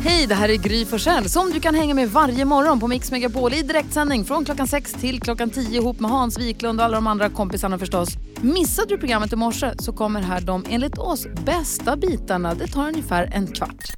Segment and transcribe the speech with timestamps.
[0.00, 3.10] Hej, det här är Gry Forssell som du kan hänga med varje morgon på Mix
[3.10, 6.94] Megapol i direktsändning från klockan 6 till klockan 10 ihop med Hans Wiklund och alla
[6.94, 8.08] de andra kompisarna förstås.
[8.40, 12.54] Missade du programmet i morse så kommer här de enligt oss bästa bitarna.
[12.54, 13.92] Det tar ungefär en kvart.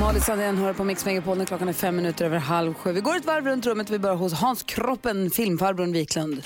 [0.00, 2.92] Molly Sandén hör på Mix Megapol när klockan är fem minuter över halv sju.
[2.92, 3.90] Vi går ett varv runt rummet.
[3.90, 6.42] Vi börjar hos Hans Kroppen, filmfarbrorn Wiklund.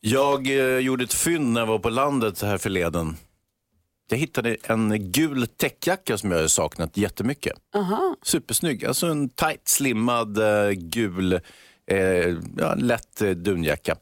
[0.00, 3.16] Jag eh, gjorde ett fynd när jag var på landet här förleden.
[4.12, 7.52] Jag hittade en gul täckjacka som jag har saknat jättemycket.
[7.74, 8.16] Aha.
[8.22, 8.84] Supersnygg.
[8.84, 11.32] Alltså en tight slimmad eh, gul,
[11.86, 11.98] eh,
[12.56, 13.96] ja, lätt eh, dunjacka.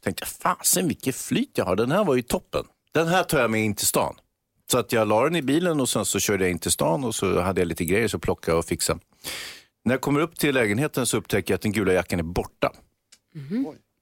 [0.00, 1.76] Tänkte, fasen vilket flyt jag har.
[1.76, 2.64] Den här var ju toppen.
[2.92, 4.14] Den här tar jag med in till stan.
[4.70, 7.04] Så att jag la den i bilen och sen så körde jag in till stan
[7.04, 9.00] och så hade jag lite grejer så plockade jag och fixade.
[9.84, 12.72] När jag kommer upp till lägenheten så upptäcker jag att den gula jackan är borta.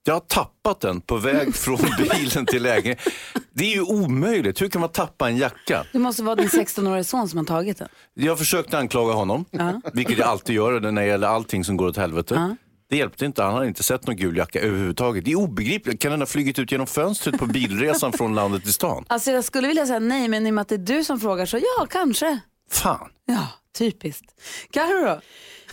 [0.07, 3.11] Jag har tappat den på väg från bilen till lägenheten.
[3.53, 4.61] Det är ju omöjligt.
[4.61, 5.85] Hur kan man tappa en jacka?
[5.93, 7.87] Det måste vara din 16-åriga son som har tagit den.
[8.13, 9.81] Jag försökte anklaga honom, Ja.
[9.93, 12.55] vilket jag alltid gör när det gäller allting som går åt helvete.
[12.89, 15.25] Det hjälpte inte, han hade inte sett någon gul jacka överhuvudtaget.
[15.25, 16.01] Det är obegripligt.
[16.01, 19.05] Kan den ha flugit ut genom fönstret på bilresan från landet till stan?
[19.07, 21.19] Alltså jag skulle vilja säga nej, men i och med att det är du som
[21.19, 22.39] frågar så ja, kanske.
[22.71, 23.09] Fan.
[23.25, 24.25] Ja, typiskt.
[24.71, 25.19] Carro då?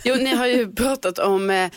[0.03, 1.71] Jo, ni har ju pratat om eh,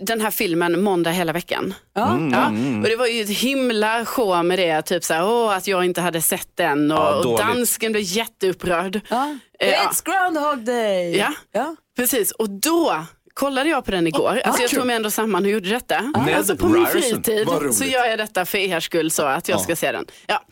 [0.00, 1.74] den här filmen Måndag hela veckan.
[1.94, 2.18] Ja.
[2.32, 2.46] Ja,
[2.82, 5.84] och det var ju ett himla show med det, typ så här, åh, att jag
[5.84, 7.38] inte hade sett den och, Ja, och dåligt.
[7.46, 9.00] dansken blev jätteupprörd.
[9.08, 9.36] Ja.
[9.60, 9.90] Eh, ja.
[9.90, 11.16] It's Groundhog Day!
[11.16, 11.32] Ja.
[11.52, 11.76] ja.
[11.96, 14.40] Precis, och då kollade jag på den igår.
[14.44, 16.00] Alltså jag tog mig ändå samman och gjorde detta.
[16.26, 17.00] Ned Alltså på min Ryerson.
[17.22, 17.74] fritid Vad roligt.
[17.76, 20.04] så gör jag detta för er skull så att jag ska se den.
[20.26, 20.42] Ja.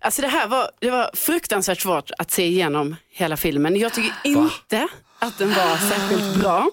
[0.00, 3.76] Alltså det här var, det var fruktansvärt svårt att se igenom hela filmen.
[3.76, 4.88] Jag tycker inte
[5.18, 6.70] att den var särskilt bra.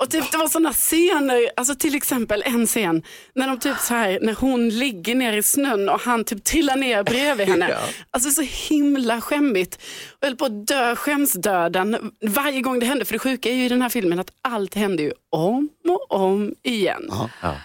[0.00, 3.02] Och typ, det var sådana scener, alltså till exempel en scen
[3.34, 6.76] när de typ så här, när hon ligger ner i snön och han typ trillar
[6.76, 7.76] ner bredvid henne.
[8.10, 9.78] Alltså så himla skämmigt.
[10.20, 13.04] Jag höll på att dö skämsdöden varje gång det hände.
[13.04, 16.20] För det sjuka är ju i den här filmen att allt händer ju om och
[16.20, 17.10] om igen.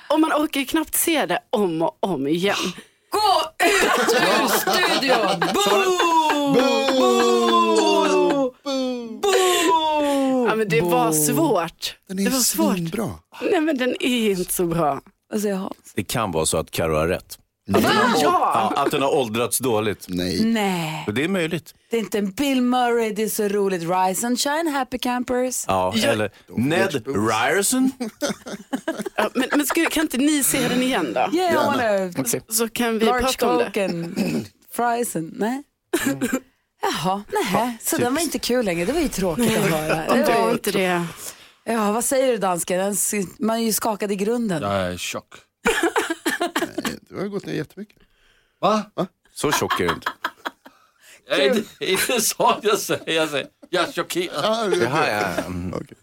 [0.09, 2.55] Och man orkar ju knappt se det om och om igen.
[3.09, 5.39] Gå ut ur studion!
[5.53, 6.11] Boo!
[10.51, 11.95] Ja, men det var svårt.
[12.07, 12.73] Den det är var svårt.
[12.75, 13.09] svinbra.
[13.51, 15.01] Nej men den är inte så bra.
[15.41, 15.75] Säger Hans?
[15.95, 17.37] Det kan vara så att Karo har rätt.
[17.67, 17.83] Nej.
[18.21, 20.05] Ja, att den har åldrats dåligt.
[20.09, 20.43] Nej.
[20.45, 21.73] Nej, det är möjligt.
[21.91, 23.81] det är inte en Bill Murray, det är så roligt.
[23.81, 25.65] Rise and shine, happy campers.
[25.67, 27.91] Ja, eller Ned Ryerson.
[29.15, 31.37] Ja, men men ska, kan inte ni se den igen då?
[31.37, 32.11] Yeah, I wanna...
[32.17, 32.41] Okej.
[32.49, 33.65] Så kan vi Large prata om det.
[33.65, 34.45] Coke and
[34.75, 35.33] fries and...
[35.39, 35.63] Nej.
[36.81, 37.77] Jaha, nej.
[37.81, 38.85] Så den var inte kul längre.
[38.85, 40.15] Det var ju tråkigt att höra.
[40.15, 41.05] Det var inte det.
[41.63, 42.95] Ja, vad säger du dansken?
[43.39, 44.61] Man är ju skakad i grunden.
[44.63, 44.89] Jag är.
[44.89, 44.97] Nej,
[47.09, 47.97] Du har gått ner jättemycket.
[48.61, 48.83] Va?
[49.33, 50.09] Så tjock är du inte.
[51.29, 53.11] Jag är inte, så jag säger.
[53.13, 53.47] Jag, säger.
[53.69, 54.43] jag är chockerad.
[54.43, 55.43] Ja, det- Jaha, ja.
[55.43, 55.73] mm.
[55.73, 55.97] Okej.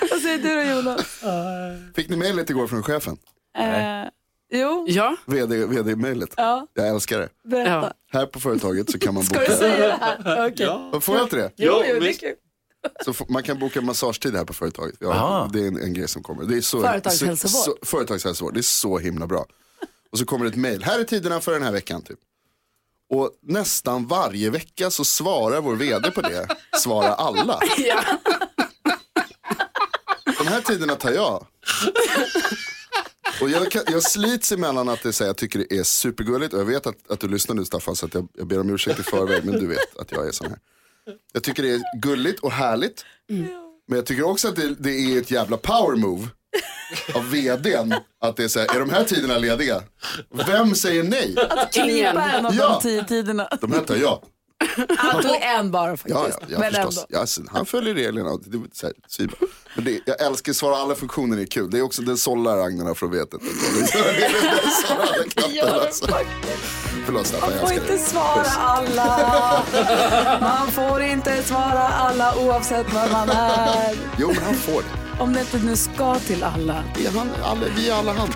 [0.10, 1.20] Vad säger du då Jonas?
[1.96, 3.16] Fick ni mejlet igår från chefen?
[3.58, 3.64] Eh,
[4.50, 6.30] jo, Ja, VD, VD-mejlet.
[6.36, 7.28] ja, Jag älskar det.
[7.44, 7.70] berätta.
[7.70, 7.92] ja.
[8.12, 9.56] Här på företaget så kan man Ska du boka...
[9.58, 10.48] säga det här?
[10.48, 11.00] Okej.
[11.00, 11.50] Får jag inte det?
[11.56, 12.34] Jo, Jo, jo, det är.
[13.04, 14.94] Så man kan boka massagetid här på företaget.
[15.00, 16.44] Ja, det är en, en grej som kommer.
[16.44, 17.64] Det är så, Företagshälsovård.
[17.64, 18.54] Så, företagshälsovård.
[18.54, 19.46] Det är så himla bra.
[20.12, 20.82] Och så kommer det ett mejl.
[20.82, 22.02] Här är tiderna för den här veckan.
[22.02, 22.18] Typ.
[23.10, 26.46] Och nästan varje vecka så svarar vår vd på det.
[26.78, 27.60] Svarar alla.
[27.78, 28.00] ja.
[30.38, 31.46] De här tiderna tar jag.
[33.40, 36.54] Och jag, kan, jag slits emellan att det, så här, jag tycker det är supergulligt.
[36.54, 38.70] Och jag vet att, att du lyssnar nu Staffan så att jag, jag ber om
[38.70, 39.44] ursäkt i förväg.
[39.44, 40.58] Men du vet att jag är sån här.
[41.32, 43.04] Jag tycker det är gulligt och härligt.
[43.88, 46.28] Men jag tycker också att det, det är ett jävla power move
[47.14, 47.94] av vdn.
[48.20, 49.82] Att det är så här, är de här tiderna lediga?
[50.46, 51.34] Vem säger nej?
[51.72, 52.68] Klippa en av Ja.
[52.82, 53.48] de tio tiderna.
[53.60, 54.22] De här tar jag.
[54.98, 56.14] Han tog en bara faktiskt.
[56.18, 56.98] Ja, ja, Men förstås.
[57.10, 57.26] ändå.
[57.46, 58.30] Ja, han följer reglerna.
[58.46, 59.36] Det, är så här, svinbra.
[59.74, 61.70] Men det, jag älskar svara alla funktioner, det är kul.
[61.70, 63.40] Det är också den sållar agnarna från vetet.
[63.40, 66.06] Den sållar alla knapparna, alltså.
[67.06, 67.98] Förlåt Staffan, jag Man får älskar inte dig.
[67.98, 69.62] svara alla.
[70.40, 73.96] Man får inte svara alla oavsett var man är.
[74.18, 75.22] Jo, men han får det.
[75.22, 76.84] Om det inte nu ska till alla.
[77.04, 78.28] är han, alla, vi är alla han.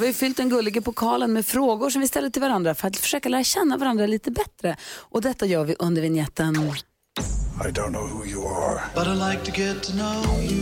[0.00, 2.88] Vi har ju fyllt den gulliga pokalen med frågor som vi ställer till varandra för
[2.88, 4.76] att försöka lära känna varandra lite bättre.
[4.98, 6.56] Och detta gör vi under vignetten.
[6.56, 8.80] I don't know who you are.
[8.94, 10.60] But I like to get to know you.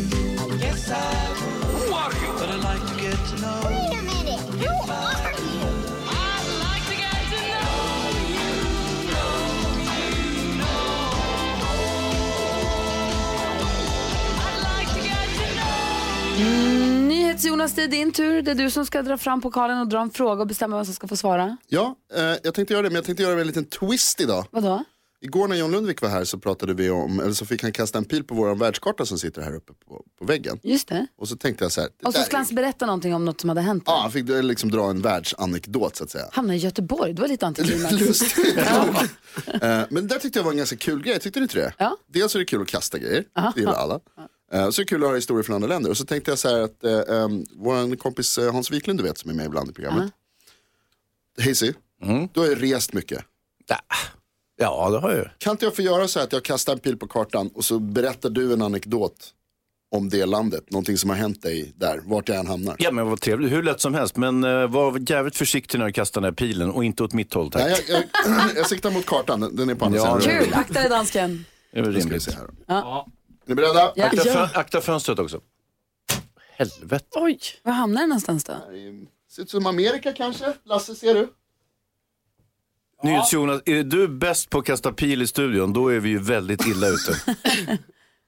[0.60, 1.47] Yes, I
[16.38, 18.42] Mm, NyhetsJonas Jonas, det är din tur.
[18.42, 20.84] Det är du som ska dra fram pokalen och dra en fråga och bestämma vem
[20.84, 21.56] som ska få svara.
[21.68, 24.20] Ja, eh, jag tänkte göra det, men jag tänkte göra det med en liten twist
[24.20, 24.44] idag.
[24.50, 24.84] Vadå?
[25.20, 27.98] Igår när John Lundvik var här så pratade vi om, eller så fick han kasta
[27.98, 30.58] en pil på vår världskarta som sitter här uppe på, på väggen.
[30.62, 31.06] Just det.
[31.18, 33.14] Och så tänkte jag så här, det Och så där skulle är- han berätta någonting
[33.14, 33.82] om något som hade hänt.
[33.86, 36.24] Ja, han fick liksom dra en världsanekdot så att säga.
[36.32, 37.92] Hamnade i Göteborg, det var lite antiklimax.
[38.00, 38.64] Lustigt nog.
[39.62, 41.72] Eh, Men det där tyckte jag var en ganska kul grej, tyckte du inte det?
[41.78, 41.96] Ja.
[42.12, 43.24] Dels är det kul att kasta grejer,
[43.54, 44.00] det gillar alla.
[44.52, 45.90] Eh, Så är det kul att höra historier från andra länder.
[45.90, 49.02] Och så tänkte jag så här att uh, um, vår kompis eh, Hans Wiklund du
[49.02, 50.12] vet som är med ibland i programmet.
[51.44, 51.72] Hazy,
[52.34, 53.24] du har ju rest mycket.
[54.60, 55.24] Ja, det har jag ju.
[55.38, 57.64] Kan inte jag få göra så här att jag kastar en pil på kartan och
[57.64, 59.34] så berättar du en anekdot
[59.90, 62.76] om det landet, någonting som har hänt dig där, vart jag än hamnar.
[62.78, 63.52] Ja, men vad trevligt.
[63.52, 64.16] Hur lätt som helst.
[64.16, 67.34] Men uh, var jävligt försiktig när du kastar den här pilen och inte åt mitt
[67.34, 67.62] håll, tack.
[67.62, 70.38] Nej, jag, jag, jag siktar mot kartan, den- är på andra Ja, sidan.
[70.44, 71.44] Kul, akta dig dansken.
[71.72, 72.22] Det är väl Nu ska vi rimligt.
[72.22, 72.30] se
[72.66, 73.04] här.
[73.48, 73.92] Är ni beredda?
[73.96, 74.04] Ja.
[74.06, 75.40] Akta, fön- akta fönstret också.
[76.56, 77.04] Helvete.
[77.14, 77.38] Oj.
[77.62, 78.52] Var hamnar den någonstans då?
[79.30, 80.52] Ser ut som Amerika kanske?
[80.64, 81.28] Lasse, ser du?
[83.02, 86.66] NyhetsJonas, är du bäst på att kasta pil i studion, då är vi ju väldigt
[86.66, 87.14] illa ute.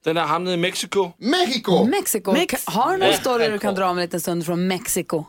[0.04, 1.12] Den har hamnat i Mexiko.
[1.18, 1.84] Mexiko!
[1.84, 2.32] Mexiko.
[2.32, 5.24] Mex- Har du någon story du kan dra om en liten stund från Mexiko?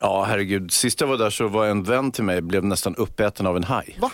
[0.00, 0.72] Ja, herregud.
[0.72, 3.64] Sist jag var där så var en vän till mig blev nästan uppäten av en
[3.64, 3.98] haj.
[4.00, 4.10] Va?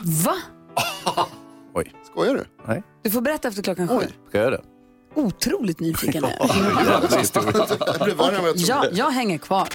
[1.74, 2.44] Oj, Skojar du?
[2.66, 2.82] nej.
[3.02, 4.06] Du får berätta efter klockan sju.
[4.28, 4.62] Ska jag göra det?
[5.14, 6.38] Otroligt nyfiken är.
[8.56, 9.68] Ja, jag hänger kvar.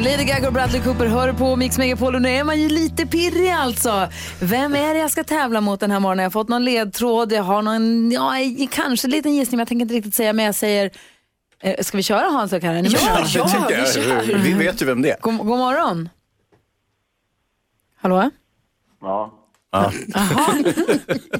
[0.00, 3.06] Lady Gaga och Bradley Cooper hör på Mix Megapol och nu är man ju lite
[3.06, 4.08] pirrig alltså.
[4.40, 6.22] Vem är det jag ska tävla mot den här morgonen?
[6.22, 8.32] Jag har fått någon ledtråd, jag har någon, ja,
[8.70, 10.90] kanske en liten gissning men jag tänker inte riktigt säga men jag säger,
[11.62, 12.84] eh, ska vi köra Hans och Karin?
[12.84, 12.90] Ja,
[13.22, 14.38] Det tycker vi kör.
[14.38, 15.16] Vi vet ju vem det är.
[15.20, 16.08] God, god morgon.
[18.00, 18.30] Hallå?
[19.00, 19.34] Ja,
[19.70, 19.92] Ja.
[20.14, 20.54] Jaha.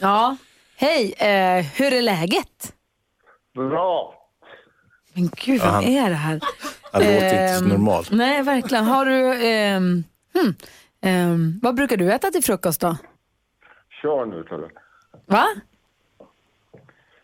[0.00, 0.36] ja.
[0.80, 2.72] Hej, eh, hur är läget?
[3.54, 4.14] bra.
[5.14, 6.40] Men gud, vad är det här?
[6.92, 8.10] Han låter inte så Ehm, normalt.
[8.10, 8.84] Nej, verkligen.
[8.84, 9.46] Har du...
[9.46, 10.04] ehm,
[10.34, 10.54] hmm,
[11.02, 12.96] ehm, vad brukar du äta till frukost då?
[14.02, 14.68] Kör nu, tar du.
[15.26, 15.46] Va?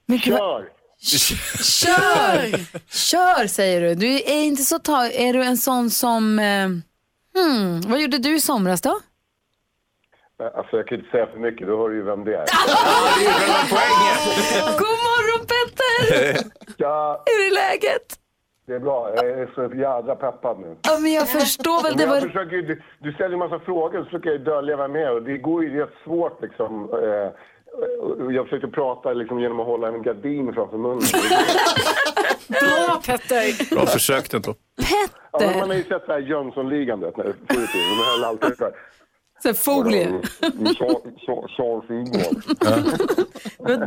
[0.06, 0.64] Men gud, vad-
[1.00, 1.62] Kör!
[1.62, 2.58] Kör!
[2.88, 3.94] Kör, säger du.
[3.94, 6.38] Du är inte så ta- Är du en sån som...
[6.38, 6.68] Eh,
[7.42, 9.00] hmm, vad gjorde du i somras då?
[10.54, 12.44] Alltså, jag kan inte säga för mycket, då hör du ju vem det är.
[14.78, 16.50] God morgon Petter!
[16.76, 18.18] Ja, Hur är läget?
[18.66, 19.10] det är bra.
[19.16, 20.76] Jag är så jädra peppad nu.
[20.82, 21.92] Ja, men jag förstår väl.
[21.96, 22.28] Det Men jag var...
[22.28, 25.04] försöker, ju- du, du ställer ju massa frågor så försöker jag ju dölja vem jag
[25.04, 25.14] är.
[25.14, 26.72] Och det går ju rätt svårt liksom.
[27.02, 27.28] Eh,
[28.24, 30.98] och jag försöker prata liksom, genom att hålla en gardin framför munnen.
[32.48, 33.74] Bra Petter.
[33.74, 34.54] Bra försök ändå.
[35.32, 35.66] Ja, men man Petter!
[35.66, 37.32] har ju sett det här Jönssonligan, du vet, när- förr
[37.64, 37.88] i tiden.
[37.98, 38.72] De höll alltid så här.
[39.42, 40.20] Så folie.
[41.56, 42.44] Charles.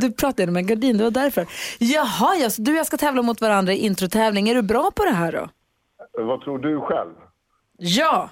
[0.00, 1.46] Du pratade om en gardin, det var därför.
[1.78, 4.48] Jaha, ja, så du och jag ska tävla mot varandra i introtävling.
[4.48, 5.48] Är du bra på det här då?
[6.22, 7.10] Vad tror du själv?
[7.78, 8.30] Ja.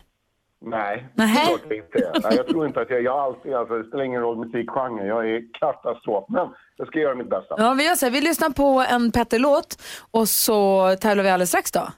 [0.60, 1.46] Nej, Nähä.
[1.46, 2.12] klart jag inte.
[2.22, 5.30] Nej, Jag tror inte att jag, jag alltid, alltså, det spelar ingen roll musikgenre, jag
[5.30, 6.24] är katastrof.
[6.28, 7.54] Men jag ska göra mitt bästa.
[7.58, 11.48] Ja, vi gör så här, vi lyssnar på en Petter-låt och så tävlar vi alldeles
[11.48, 11.88] strax då.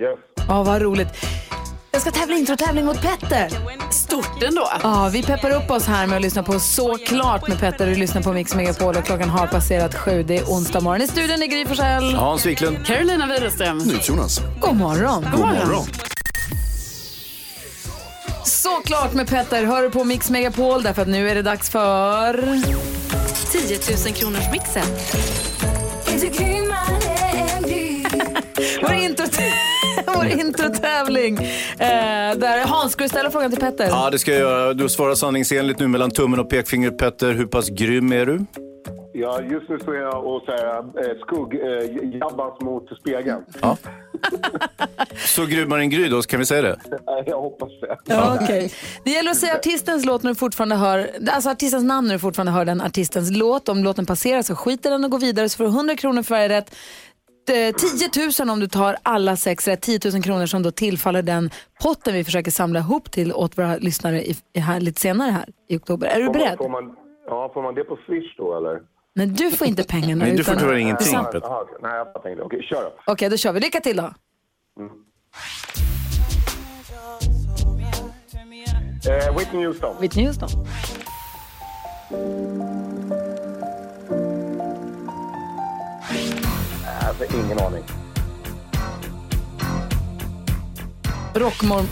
[0.00, 0.18] Yes.
[0.48, 1.08] Ja, vad roligt.
[1.94, 3.50] Jag ska tävla introtävling mot Petter.
[3.90, 4.68] Stort ändå.
[4.82, 7.86] Ja, vi peppar upp oss här med att lyssna på Såklart med Petter.
[7.86, 10.22] Du lyssnar på Mix Megapol och klockan har passerat sju.
[10.22, 11.02] Det är onsdag morgon.
[11.02, 12.14] I studion är Gry Forssell.
[12.14, 12.86] Hans Wiklund.
[12.86, 13.82] Carolina Widerström.
[14.02, 14.40] Jonas.
[14.60, 15.26] God morgon.
[15.30, 15.86] God morgon.
[18.44, 19.64] Såklart med Petter.
[19.64, 22.32] Hör du på Mix Megapol därför att nu är det dags för...
[23.52, 24.86] 10 000 kronors mixen.
[28.82, 29.26] Vår, intro
[30.06, 31.38] vår introtävling.
[31.78, 33.86] Eh, där Hans, ska du ställa frågan till Petter?
[33.88, 34.74] Ja, det ska jag göra.
[34.74, 37.32] Du svarar sanningsenligt nu mellan tummen och pekfingret, Petter.
[37.32, 38.44] Hur pass grym är du?
[39.16, 43.44] Ja, just nu så är jag och eh, skugg, eh, jabbas mot spegeln.
[43.62, 43.76] Ja.
[45.16, 46.76] Så grymmare än Gry då, kan vi säga det?
[47.26, 47.96] Jag hoppas det.
[48.04, 48.72] Ja, okej.
[49.04, 52.18] Det gäller att säga artistens låt när du fortfarande hör, alltså artistens namn när du
[52.18, 53.68] fortfarande hör den artistens låt.
[53.68, 56.34] Om låten passerar så skiter den och går vidare så får du 100 kronor för
[56.34, 56.74] varje rätt.
[57.48, 58.10] Eh, 10
[58.40, 59.80] 000 om du tar alla sex rätt.
[59.80, 61.50] 10 000 kronor som då tillfaller den
[61.82, 65.44] potten vi försöker samla ihop till åt våra lyssnare i, i här, lite senare här
[65.68, 66.06] i oktober.
[66.06, 66.58] Är du beredd?
[66.58, 66.96] får man,
[67.26, 68.80] ja, får man det på Swish då eller?
[69.14, 70.24] Nej, du får inte pengarna.
[70.24, 71.06] Nej, du får tyvärr ingenting.
[71.06, 71.40] Sam- okej.
[71.82, 72.42] nej, jag fattar inte.
[72.42, 72.92] Okej, kör då.
[73.12, 73.60] Okej, då kör vi.
[73.60, 74.14] Lycka till då.
[79.10, 79.96] Eh, Whitney Houston.
[80.00, 80.48] Whitney Houston.
[87.20, 87.82] Alltså, ingen aning.
[91.34, 91.86] Rockmorgon...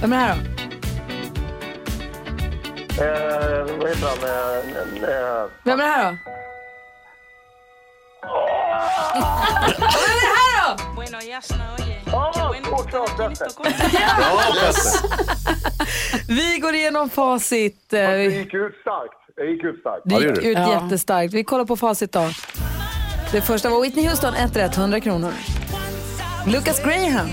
[0.00, 0.40] Vem är det här då?
[3.04, 4.18] Eh, vad heter han?
[4.24, 6.18] Eh, eh, Vem är det här då?
[9.84, 10.74] Vem är det här då?
[12.12, 13.10] Ja, två klart
[16.28, 17.92] Vi går igenom facit.
[17.92, 19.14] Eh, Jag vi- gick ut starkt.
[19.36, 20.02] Jag gick ut starkt.
[20.04, 21.34] Det gick ut jättestarkt.
[21.34, 22.30] Vi kollar på facit då.
[23.34, 25.32] Det första var Whitney Houston, 1 rätt, 100 kronor.
[26.46, 27.30] Lucas Graham,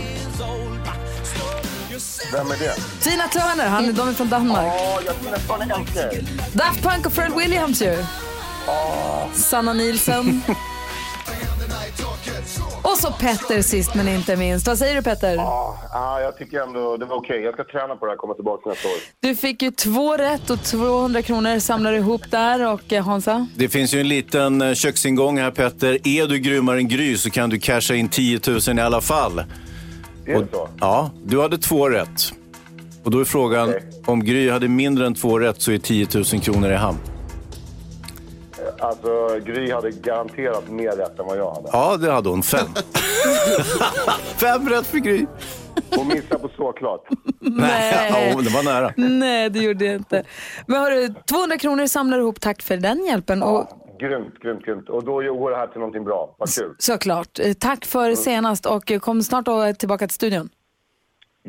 [2.31, 2.75] Vem är det?
[3.01, 4.65] Tina Turner, han, de är från Danmark.
[4.65, 5.86] Ja, jag nästan
[6.53, 8.05] Daft Punk och Fred Williams ju.
[9.34, 10.41] Sanna Nielsen.
[13.03, 14.67] och så Petter sist men inte minst.
[14.67, 15.36] Vad säger du Petter?
[15.36, 17.41] Ja, jag tycker ändå det var okej.
[17.41, 18.93] Jag ska träna på det här och komma tillbaka nästa år.
[19.20, 22.74] Du fick ju två rätt och 200 kronor samlar du ihop där.
[22.74, 23.48] Och eh, Hansa?
[23.55, 26.08] Det finns ju en liten eh, köksingång här Petter.
[26.08, 29.39] Är du grymmare än Gry så kan du casha in 10 000 i alla fall.
[30.25, 30.70] Är det så?
[30.79, 32.34] Ja, du hade två rätt.
[33.03, 33.84] Och då är frågan, Okej.
[34.05, 36.98] om Gry hade mindre än två rätt så är 10 000 kronor i hamn.
[38.81, 41.69] Alltså, Gry hade garanterat mer rätt än vad jag hade.
[41.71, 42.43] Ja, det hade hon.
[42.43, 42.67] Fem.
[44.38, 45.25] Fem rätt för Gry.
[45.97, 47.03] Och missa på såklart.
[47.39, 48.31] Nej.
[48.33, 48.93] Ja, det var nära.
[48.97, 50.23] Nej, det gjorde jag inte.
[50.65, 52.39] Men har du 200 kronor samlar du ihop.
[52.41, 53.43] Tack för den hjälpen.
[53.43, 53.67] Och
[54.00, 54.89] Grymt, grymt, grymt.
[54.89, 56.35] Och då går det här till någonting bra.
[56.38, 56.75] Vad kul.
[56.77, 59.45] såklart, tack för senast och kom snart
[59.79, 60.50] tillbaka till studion.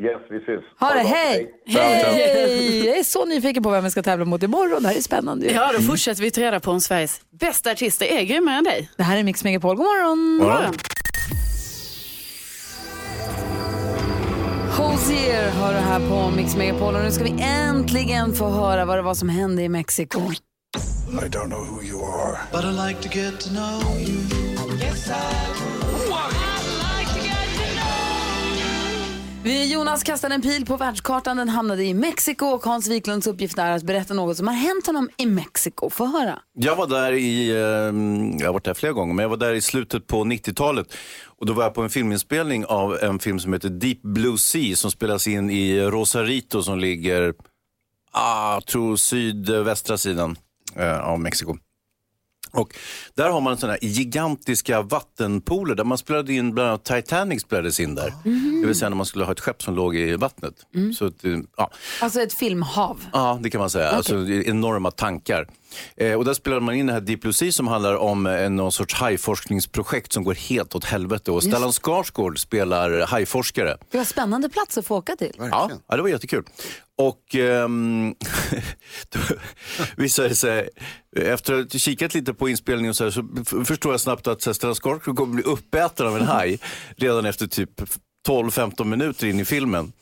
[0.01, 0.63] Yes, vi ses.
[0.79, 1.51] Ha det, hej!
[1.65, 2.85] Hej!
[2.85, 4.81] Jag är så nyfiken på vem vi ska tävla mot imorgon.
[4.83, 5.45] Det här är spännande.
[5.45, 5.53] ju.
[5.53, 8.89] Ja, då fortsätter vi ta reda på om Sveriges bästa artister är grymmare än dig.
[8.97, 9.75] Det här är Mix Megapol.
[9.75, 10.37] God morgon!
[10.37, 10.73] morgon.
[14.77, 18.97] Hosier hör du här på Mix Megapol och nu ska vi äntligen få höra vad
[18.97, 20.19] det var som hände i Mexiko.
[20.19, 24.17] I don't know who you are, but I like to get to know you.
[24.81, 25.62] Yes, I
[29.43, 33.57] Vi Jonas kastade en pil på världskartan, den hamnade i Mexiko och Hans Wiklunds uppgift
[33.57, 35.89] är att berätta något som har hänt honom i Mexiko.
[35.89, 36.39] Få höra.
[36.53, 39.53] Jag var där i, ehm, jag har varit där flera gånger, men jag var där
[39.53, 40.93] i slutet på 90-talet.
[41.25, 44.75] Och då var jag på en filminspelning av en film som heter Deep Blue Sea
[44.75, 47.33] som spelas in i Rosarito som ligger,
[48.11, 50.35] ah, jag tror sydvästra sidan
[50.75, 51.57] eh, av Mexiko.
[52.53, 52.75] Och
[53.15, 57.95] där har man sådana gigantiska vattenpooler där man spelade in, bland annat Titanic spelades in
[57.95, 58.13] där.
[58.61, 60.53] Det vill säga när man skulle ha ett skepp som låg i vattnet.
[60.97, 61.71] Så att, eh, ja.
[62.01, 63.05] Alltså ett filmhav.
[63.13, 63.89] Ja, det kan man säga.
[63.89, 65.47] Alltså, det är enorma tankar.
[65.97, 68.49] Eh, och där spelade man in det här Deep Blue Sea som handlar om eh,
[68.49, 71.31] någon sorts hajforskningsprojekt som går helt åt helvete.
[71.31, 73.77] Och Stellan Skarsgård spelar hajforskare.
[73.91, 75.33] Det var spännande plats att få åka till.
[75.37, 76.43] Ja, ja, det var jättekul.
[76.97, 78.15] Och ehm,
[79.09, 79.19] då
[79.97, 80.69] visade det sig,
[81.15, 84.49] efter att ha kikat lite på inspelningen så, här, så förstår jag snabbt att så
[84.49, 86.59] här, Skarsgård kommer bli uppäten av en haj
[86.97, 87.81] redan efter typ
[88.27, 89.93] 12-15 minuter in i filmen.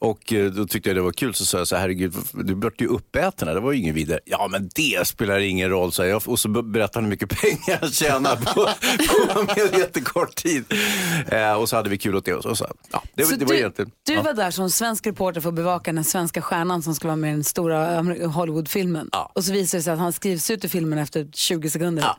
[0.00, 2.54] Och eh, då tyckte jag det var kul, så sa jag så här, herregud, du
[2.54, 4.20] blev ju uppäten det var ju ingen vidare.
[4.24, 6.22] Ja, men det spelar ingen roll, så jag.
[6.28, 8.68] Och så berättade han hur mycket pengar han tjänar på,
[9.34, 10.64] på en jättekort tid.
[11.28, 12.34] Eh, och så hade vi kul åt det.
[12.34, 13.90] Och så, så, ja, det, Så det var du, egentligen...
[14.06, 14.22] du ja.
[14.22, 17.30] var där som svensk reporter för att bevaka den svenska stjärnan som ska vara med
[17.30, 19.08] i den stora Hollywoodfilmen.
[19.12, 19.32] Ja.
[19.34, 22.04] Och så visar det sig att han skrivs ut ur filmen efter 20 sekunder.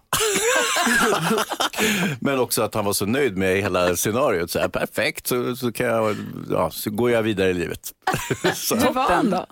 [2.19, 4.51] Men också att han var så nöjd med hela scenariot.
[4.51, 6.15] Så här, perfekt, så, så, kan jag,
[6.49, 7.70] ja, så går jag vidare i livet.
[8.55, 9.45] så, Hur var han då?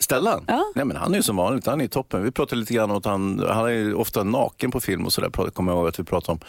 [0.00, 0.44] Stellan?
[0.46, 0.72] Ja.
[0.74, 2.22] Nej, men han är ju som vanligt, han är toppen.
[2.22, 5.12] Vi pratade lite grann om att han, han är ju ofta naken på film och
[5.12, 6.40] sådär, kommer jag ihåg att vi pratade om.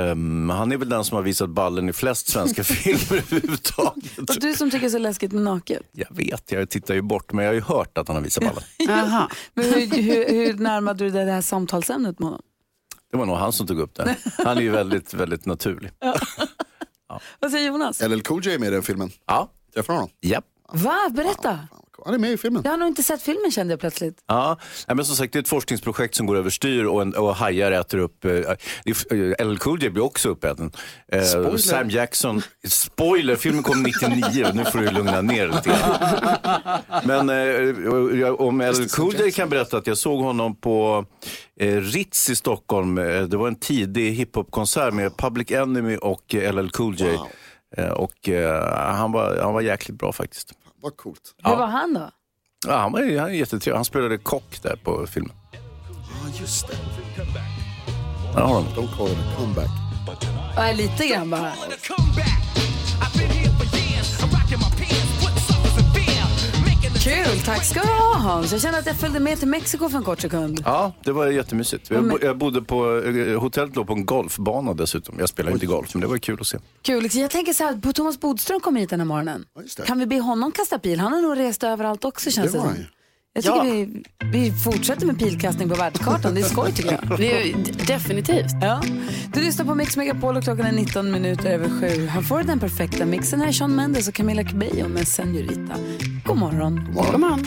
[0.00, 4.18] Ehm, han är väl den som har visat ballen i flest svenska filmer överhuvudtaget.
[4.18, 5.82] Och du som tycker det är så läskigt med naket.
[5.92, 8.44] Jag vet, jag tittar ju bort, men jag har ju hört att han har visat
[8.44, 8.64] ballen.
[9.04, 9.30] Aha.
[9.54, 12.42] Men hur, hur, hur närmade du dig det här samtalsämnet med honom?
[13.10, 14.16] Det var nog han som tog upp det.
[14.44, 15.90] Han är ju väldigt, väldigt naturlig.
[17.40, 18.00] Vad säger Jonas?
[18.00, 19.10] LL Cool J är med i den filmen.
[19.26, 20.08] Ja, Träffar honom?
[20.20, 20.44] japp.
[20.72, 20.98] Va?
[21.10, 21.58] Berätta.
[22.04, 22.62] Han är med i filmen.
[22.64, 24.18] Jag har nog inte sett filmen kände jag plötsligt.
[24.28, 27.36] Ja, nej, men som sagt det är ett forskningsprojekt som går överstyr och, en, och
[27.36, 28.24] hajar äter upp,
[29.42, 30.70] LL Cool J blir också uppäten.
[31.12, 31.56] Eh, Spoiler.
[31.58, 36.78] Sam Jackson, spoiler, filmen kom 99, nu får du lugna ner dig lite grann.
[37.04, 37.28] Men
[38.22, 41.04] eh, om LL Cool J kan berätta att jag såg honom på
[41.60, 42.98] eh, Ritz i Stockholm.
[42.98, 47.10] Eh, Det var en tidig hiphopkonsert med Public Enemy och LL Cool J.
[47.16, 47.26] Wow.
[47.76, 50.52] Eh, Och eh, han var, han var jäkligt bra faktiskt.
[50.82, 51.34] Vad coolt.
[51.44, 52.10] Hur var han då?
[52.66, 53.76] Ja, han, var, han är jättetrevlig.
[53.76, 55.36] Han spelade kock där på filmen.
[55.52, 56.76] Ja, just det.
[58.34, 58.64] Där har de.
[58.66, 59.68] Don't call it a comeback.
[60.56, 61.52] Ja, lite grann bara.
[67.04, 68.52] Kul, tack ska du ha Hans.
[68.52, 70.62] Jag känner att jag följde med till Mexiko för en kort sekund.
[70.64, 71.90] Ja, det var jättemysigt.
[71.90, 75.14] Jag, bo, jag bodde på, eh, hotellet låg på en golfbana dessutom.
[75.18, 76.58] Jag spelar inte golf, men det var kul att se.
[76.82, 77.08] Kul.
[77.12, 79.44] Jag tänker så här, Thomas Bodström kom hit den här morgonen.
[79.54, 79.82] Ja, just det.
[79.82, 81.00] Kan vi be honom kasta pil?
[81.00, 82.84] Han har nog rest överallt också känns Det det, var som.
[83.34, 83.62] Jag tycker Ja.
[83.62, 86.34] vi, vi fortsätter med pilkastning på världskartan.
[86.34, 87.18] Det är skoj tycker jag.
[87.18, 87.52] Det
[87.86, 88.52] definitivt.
[88.62, 88.82] Ja.
[89.34, 92.06] Du lyssnar på Mix Megapol och klockan är 19 minuter över sju.
[92.06, 93.40] Här får du den perfekta mixen.
[93.40, 95.74] Här är Sean Mendes och Camila Cabello med Senorita.
[96.24, 96.84] God morgon.
[96.84, 97.12] God morgon.
[97.12, 97.44] God morgon.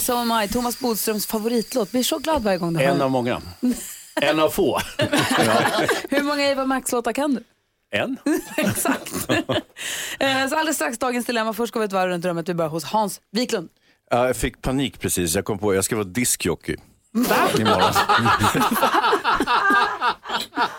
[0.00, 1.90] So am I, Thomas Bodströms favoritlåt.
[1.90, 3.42] Blir så glad varje gång du hör En av många.
[4.20, 4.78] En av få.
[6.10, 7.42] Hur många Eva Max-låtar kan du?
[7.98, 8.16] En.
[8.56, 9.14] Exakt.
[10.18, 11.52] Eh, så alldeles strax dagens dilemma.
[11.52, 12.48] Först går vi ett varv runt rummet.
[12.48, 13.68] Vi börjar hos Hans Wiklund.
[14.10, 15.34] Ja, jag fick panik precis.
[15.34, 16.76] Jag kom på att jag ska vara diskjockey.
[17.58, 17.92] Imorgon.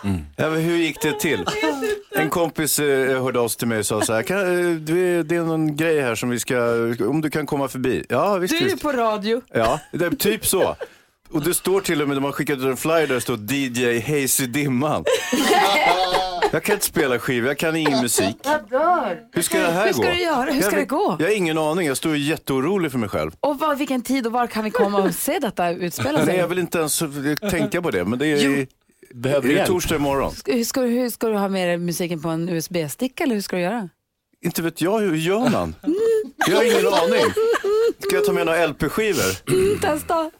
[0.03, 0.21] Mm.
[0.35, 1.45] Ja, men hur gick det till?
[2.11, 5.23] En kompis eh, hörde av sig till mig och sa så här, kan, eh, du,
[5.23, 6.57] det är någon grej här som vi ska,
[7.09, 8.05] om du kan komma förbi.
[8.09, 8.81] Ja, visst, Du är visst.
[8.81, 9.41] på radio.
[9.53, 10.75] Ja, det är typ så.
[11.31, 13.37] Och det står till och med, de har skickat ut en flyer där det står
[13.51, 15.03] DJ Hazy Dimman.
[16.51, 18.35] Jag kan inte spela skivor, jag kan ingen musik.
[18.43, 19.19] Jag dör.
[19.33, 20.09] Hur ska det här Hur ska gå?
[20.09, 20.51] du göra?
[20.51, 21.15] Hur ska det gå?
[21.19, 23.31] Jag har ingen aning, jag står jätteorolig för mig själv.
[23.39, 26.35] Och var, vilken tid och var kan vi komma och se detta utspela Nej, sig?
[26.37, 27.03] jag vill inte ens
[27.49, 28.67] tänka på det, men det är,
[29.13, 30.33] Behöver det är torsdag imorgon.
[30.45, 33.41] Hur ska, du, hur ska du ha med dig musiken på en USB-sticka eller hur
[33.41, 33.89] ska du göra?
[34.41, 35.75] Inte vet jag, hur gör man?
[36.47, 37.33] Jag har ingen aning.
[37.99, 39.51] Ska jag ta med några LP-skivor?
[39.51, 40.31] Mm, testa.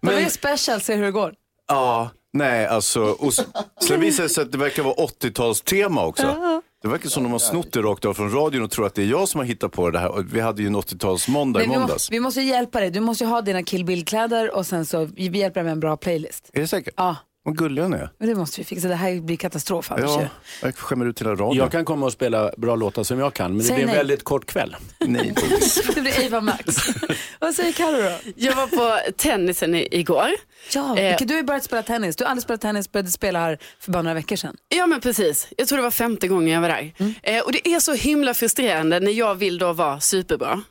[0.00, 0.14] Men...
[0.14, 1.34] Det är special, se hur det går.
[1.70, 3.00] Ja, nej alltså.
[3.02, 3.40] Och s-
[3.88, 6.36] sen visar det sig att det verkar vara 80-talstema också.
[6.82, 9.02] Det verkar som de har snott det rakt av från radion och tror att det
[9.02, 10.08] är jag som har hittat på det här.
[10.08, 12.10] Och Vi hade ju en 80-talsmåndag i vi, måndags.
[12.10, 12.90] vi måste ju hjälpa dig.
[12.90, 15.80] Du måste ju ha dina Kill Bill-kläder och sen så vi hjälper dig med en
[15.80, 16.50] bra playlist.
[16.52, 16.94] Är det säkert?
[16.96, 18.10] Ja, Vad gulliga ni är.
[18.18, 18.88] men det måste vi fixa.
[18.88, 20.26] Det här blir katastrof annars Ja, ju.
[20.62, 21.56] jag skämmer ut hela radion.
[21.56, 23.94] Jag kan komma och spela bra låtar som jag kan, men det Säg blir en
[23.94, 24.76] väldigt kort kväll.
[24.98, 25.34] Nej,
[25.94, 26.76] Det blir Eva Max.
[27.40, 28.32] Vad säger Carro då?
[28.36, 30.28] Jag var på tennisen i, igår.
[30.74, 31.08] Ja, Eh.
[31.08, 32.16] vilket du har ju börjat spela tennis.
[32.16, 34.56] Du har aldrig spelat tennis, började spela här för bara några veckor sedan.
[34.68, 36.92] Ja men precis, jag tror det var femte gången jag var där.
[37.22, 40.62] Eh, och det är så himla frustrerande när jag vill då vara superbra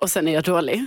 [0.00, 0.84] och sen är jag dålig.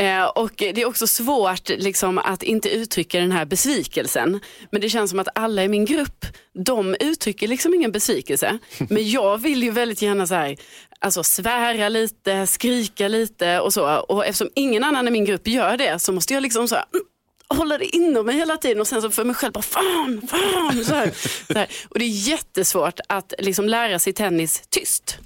[0.00, 4.40] Eh, och det är också svårt liksom, att inte uttrycka den här besvikelsen.
[4.70, 6.26] Men det känns som att alla i min grupp,
[6.64, 8.58] de uttrycker liksom ingen besvikelse.
[8.88, 10.56] Men jag vill ju väldigt gärna så här,
[10.98, 13.98] alltså svära lite, skrika lite och så.
[13.98, 16.84] Och eftersom ingen annan i min grupp gör det så måste jag liksom så här,
[16.94, 17.04] mm,
[17.48, 20.84] hålla det inom mig hela tiden och sen så för mig själv bara fan, fan.
[20.84, 21.10] Så här,
[21.52, 21.68] så här.
[21.88, 25.18] Och det är jättesvårt att liksom lära sig tennis tyst.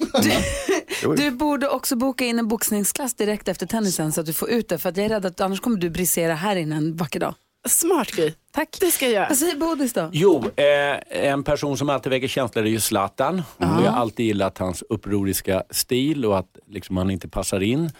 [1.16, 4.68] Du borde också boka in en boxningsklass direkt efter tennisen så att du får ut
[4.68, 4.78] det.
[4.78, 7.34] För att jag är rädd att annars kommer du brisera här inne en vacker dag.
[7.68, 8.32] Smart Gry.
[8.52, 8.76] Tack.
[8.80, 9.26] Det ska jag göra.
[9.28, 10.10] Vad säger Bodis då?
[10.12, 13.42] Jo, eh, en person som alltid väcker känslor är ju Zlatan.
[13.58, 17.90] Jag har alltid gillat hans upproriska stil och att liksom, han inte passar in.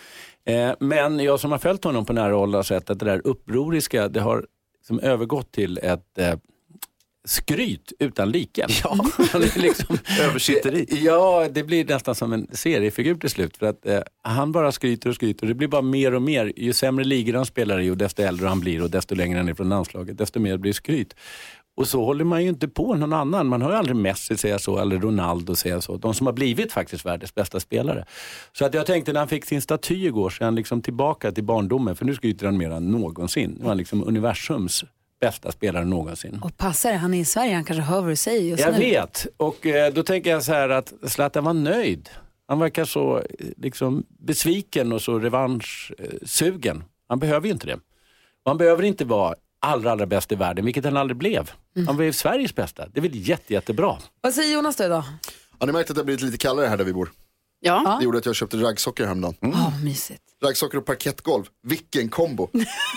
[0.45, 3.27] Eh, men jag som har följt honom på nära håll har sett att det där
[3.27, 4.47] upproriska, det har
[4.79, 6.35] liksom övergått till ett eh,
[7.25, 8.67] skryt utan like.
[8.85, 8.99] Ja.
[9.57, 10.87] Liksom, Översitteri.
[10.91, 13.57] Ja, det blir nästan som en seriefigur till slut.
[13.57, 16.53] För att eh, Han bara skryter och skryter det blir bara mer och mer.
[16.57, 19.49] Ju sämre ligor han spelar i och desto äldre han blir och desto längre han
[19.49, 21.15] är från landslaget, desto mer blir skryt.
[21.77, 23.47] Och så håller man ju inte på någon annan.
[23.47, 25.97] Man har ju aldrig Messi säga så eller Ronaldo säga så.
[25.97, 28.05] De som har blivit faktiskt världens bästa spelare.
[28.53, 31.33] Så att jag tänkte när han fick sin staty igår så är han liksom tillbaka
[31.33, 31.97] till barndomen.
[31.97, 33.57] För nu skryter han mer än någonsin.
[33.59, 34.85] Nu är han liksom universums
[35.21, 36.39] bästa spelare någonsin.
[36.43, 38.73] Och passar det, han är i Sverige, han kanske hör vad du säger just Jag
[38.73, 38.79] nu.
[38.79, 42.09] vet och eh, då tänker jag så här att Zlatan var nöjd.
[42.49, 43.25] Han verkar så eh,
[43.57, 46.85] liksom, besviken och så revanschsugen.
[47.09, 47.75] Han behöver ju inte det.
[48.45, 51.51] Och han behöver inte vara allra, allra bäst i världen, vilket han aldrig blev.
[51.87, 52.89] Han blev Sveriges bästa.
[52.93, 53.99] Det är väl jätte, jättebra.
[54.21, 55.05] Vad säger Jonas då idag?
[55.59, 57.11] Har ni märkt att det har blivit lite kallare här där vi bor?
[57.61, 57.97] Ja.
[57.99, 59.35] Det gjorde att jag köpte raggsockor häromdagen.
[59.41, 60.23] Ja, mysigt.
[60.45, 61.45] Raggsockor och parkettgolv.
[61.67, 62.49] Vilken kombo.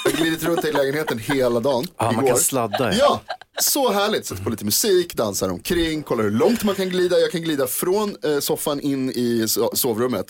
[0.05, 1.85] Jag glidit runt i lägenheten hela dagen.
[1.97, 2.27] Ja, man igår.
[2.27, 2.93] kan sladda.
[2.93, 3.21] Ja,
[3.61, 4.25] så härligt.
[4.25, 7.19] Sätter på lite musik, dansar omkring, kollar hur långt man kan glida.
[7.19, 10.25] Jag kan glida från eh, soffan in i so- sovrummet.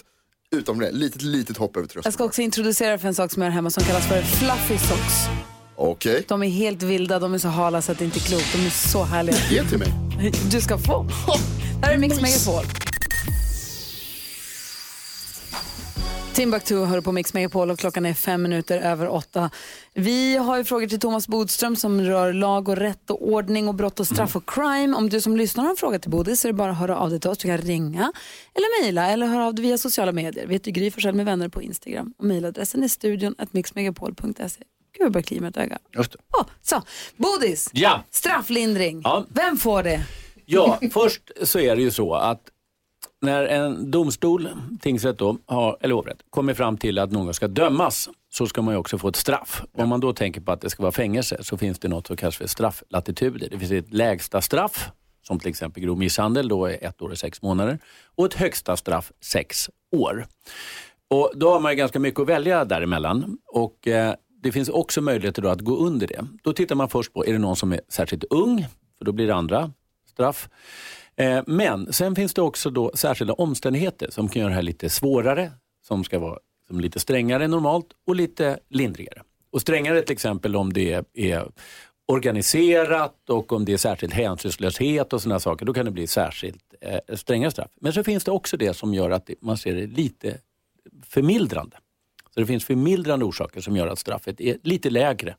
[0.56, 2.14] Utom det, litet, litet hopp över Jag tröskeln.
[2.14, 5.14] ska också introducera för en sak som jag har hemma som kallas för fluffy socks.
[5.76, 8.46] Okej, De är helt vilda, de är så hala så att det inte är klokt.
[8.54, 9.36] De är så härliga.
[9.52, 9.94] ge till mig.
[10.52, 11.06] Du ska få.
[11.82, 12.64] Där är Mix Megapol.
[16.34, 19.50] Timbuktu hör på Mix Megapol och klockan är fem minuter över åtta.
[19.94, 23.76] Vi har ju frågor till Thomas Bodström som rör lag och rätt och ordning och
[23.76, 24.98] brott och straff och crime.
[24.98, 26.98] Om du som lyssnar har en fråga till Bodis så är det bara att höra
[26.98, 27.38] av dig till oss.
[27.38, 28.12] Du kan ringa
[28.56, 30.48] eller mejla eller höra av dig via sociala medier.
[30.48, 34.34] Vi heter Gry Forssell med vänner på Instagram och mejladressen är studion mixmegapol.se.
[34.98, 35.78] Gud, jag börjar klia ett öga.
[35.98, 36.18] Just det.
[36.38, 36.82] Oh, så,
[37.18, 38.04] Bodis, Ja.
[38.12, 39.02] strafflindring.
[39.04, 39.26] Ja.
[39.30, 40.06] Vem får det?
[40.46, 42.42] Ja, först så är det ju så att
[43.24, 44.50] när en domstol,
[44.82, 48.74] tingsrätt då, har, eller hovrätt, kommer fram till att någon ska dömas så ska man
[48.74, 49.64] ju också få ett straff.
[49.74, 52.18] Om man då tänker på att det ska vara fängelse så finns det något som
[52.18, 53.50] kallas för strafflatituder.
[53.52, 54.90] Det finns ett lägsta straff,
[55.22, 57.80] som till exempel grov misshandel, då är ett år och sex månader.
[58.16, 60.28] Och ett högsta straff, sex år.
[61.08, 63.38] Och då har man ju ganska mycket att välja däremellan.
[63.48, 66.26] Och eh, det finns också möjligheter då att gå under det.
[66.44, 68.68] Då tittar man först på, är det någon som är särskilt ung?
[68.98, 69.72] För då blir det andra
[70.10, 70.50] straff.
[71.16, 74.90] Eh, men sen finns det också då särskilda omständigheter som kan göra det här lite
[74.90, 75.52] svårare,
[75.88, 79.22] som ska vara som lite strängare än normalt och lite lindrigare.
[79.52, 81.48] Och strängare till exempel om det är
[82.06, 86.74] organiserat och om det är särskild hänsynslöshet och sådana saker, då kan det bli särskilt
[86.82, 87.72] eh, stränga straff.
[87.82, 90.38] Men så finns det också det som gör att det- man ser det lite
[91.06, 91.78] förmildrande.
[92.34, 95.36] Så det finns förmildrande orsaker som gör att straffet är lite lägre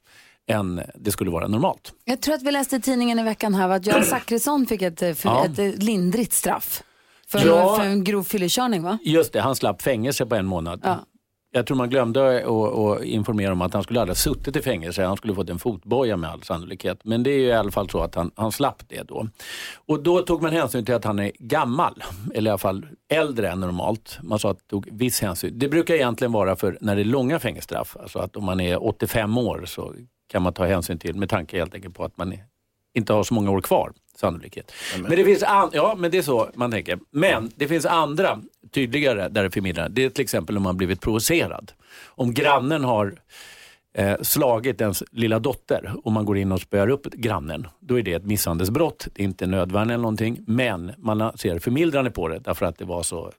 [0.51, 1.93] än det skulle vara normalt.
[2.05, 5.03] Jag tror att vi läste i tidningen i veckan här att Göran Zachrisson fick ett,
[5.03, 5.45] eh, för, Ja.
[5.47, 6.83] ett eh, lindrigt straff.
[7.29, 7.77] För, Ja.
[7.77, 8.99] för en grov fyllekörning va?
[9.03, 10.81] Just det, han slapp fängelse på en månad.
[10.85, 10.99] Ja.
[11.57, 15.05] Jag tror man glömde att, informera om att han skulle aldrig ha suttit i fängelse.
[15.05, 17.01] Han skulle fått en fotboja med all sannolikhet.
[17.05, 19.29] Men det är ju i alla fall så att han, han slapp det då.
[19.87, 22.03] Och då tog man hänsyn till att han är gammal,
[22.35, 24.19] eller i alla fall äldre än normalt.
[24.23, 25.59] Man sa att tog viss hänsyn.
[25.59, 27.97] Det brukar egentligen vara för när det är långa fängelsestraff.
[28.01, 29.95] Alltså att om man är 85 år så
[30.27, 32.35] kan man ta hänsyn till med tanke helt enkelt på att man
[32.95, 34.73] inte har så många år kvar sannolikhet.
[35.03, 36.99] Men det finns an- ja, men det är så man tänker.
[37.11, 39.93] Men det finns andra tydligare där det är förmildrande.
[39.95, 41.73] Det är till exempel om man blivit provocerad.
[42.05, 43.15] Om grannen har
[43.95, 48.03] eh, slagit ens lilla dotter och man går in och spöar upp grannen, då är
[48.03, 49.09] det ett misshandelsbrott.
[49.15, 52.85] Det är inte nödvärn eller någonting, men man ser förmildrande på det därför att det
[52.85, 53.33] var så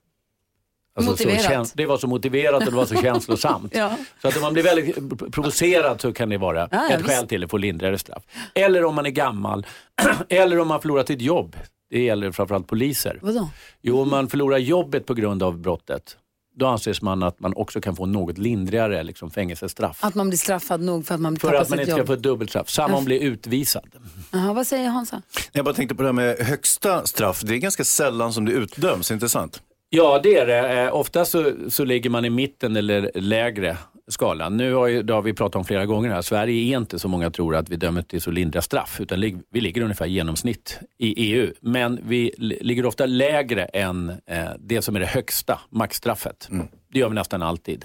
[1.04, 1.68] Motiverat.
[1.68, 3.72] Så det var så motiverat och det var så känslosamt.
[3.76, 3.96] Ja.
[4.22, 4.96] Så att om man blir väldigt
[5.32, 7.10] provocerad så kan det vara Ja, ja, ett visst.
[7.10, 8.22] skäl till att få lindrigare straff.
[8.54, 9.66] Eller om man är gammal,
[10.28, 11.56] eller om man förlorat sitt jobb.
[11.90, 13.18] Det gäller framförallt poliser.
[13.22, 13.48] Vadå?
[13.82, 16.16] Jo, om man förlorar jobbet på grund av brottet,
[16.58, 19.98] då anses man att man också kan få något lindrigare liksom, fängelsestraff.
[20.04, 21.98] Att man blir straffad nog för att man för tappar att man sitt inte ska
[21.98, 22.06] jobb?
[22.06, 22.68] få ett dubbelstraff.
[22.68, 23.88] Samma om man blir utvisad.
[24.32, 25.22] Jaha, vad säger Hansa?
[25.52, 27.40] Jag bara tänkte på det här med högsta straff.
[27.44, 29.62] Det är ganska sällan som det utdöms, inte sant?
[29.90, 30.82] Ja, det är det.
[30.82, 33.76] Eh, Ofta så, så ligger man i mitten eller lägre
[34.08, 34.56] skalan.
[34.56, 36.22] Nu har, ju, det har vi pratat om flera gånger här.
[36.22, 39.00] Sverige är inte så många tror att vi dömer till så lindriga straff.
[39.00, 39.20] Utan
[39.50, 41.52] vi ligger ungefär i genomsnitt i EU.
[41.60, 46.48] Men vi li- ligger ofta lägre än eh, det som är det högsta, maxstraffet.
[46.92, 47.84] Det gör vi nästan alltid.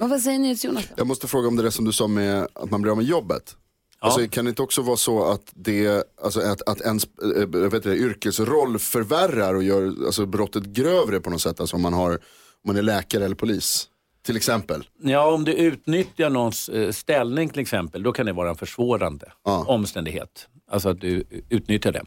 [0.00, 0.88] Och vad säger NyhetsJonas?
[0.88, 0.94] då?
[0.96, 3.06] Jag måste fråga om det där som du sa med att man blir av med
[3.06, 3.56] jobbet.
[4.02, 7.04] Alltså, kan det inte också vara så att, det, alltså att, att ens
[7.36, 11.60] äh, vet du, yrkesroll förvärrar och gör alltså, brottet grövre på något sätt?
[11.60, 12.18] Alltså om man, har, om
[12.66, 13.88] man är läkare eller polis,
[14.26, 14.84] till exempel.
[15.02, 19.32] Ja, om du utnyttjar någons eh, ställning till exempel, då kan det vara en försvårande
[19.66, 20.48] omständighet.
[20.70, 22.02] Alltså att du utnyttjar det.